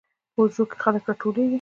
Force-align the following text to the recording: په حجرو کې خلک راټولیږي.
په 0.33 0.39
حجرو 0.45 0.63
کې 0.69 0.77
خلک 0.83 1.03
راټولیږي. 1.09 1.49